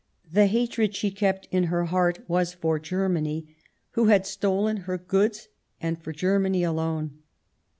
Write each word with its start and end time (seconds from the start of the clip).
The 0.31 0.47
hatred 0.47 0.95
she 0.95 1.11
kept 1.11 1.47
in 1.51 1.65
her 1.65 1.85
heart 1.85 2.27
was 2.27 2.55
for 2.55 2.79
Ger 2.79 3.07
many, 3.07 3.55
who 3.91 4.05
had 4.05 4.25
stolen 4.25 4.77
her 4.77 4.97
goods, 4.97 5.47
and 5.79 6.01
for 6.03 6.11
Germany 6.11 6.63
alone. 6.63 7.19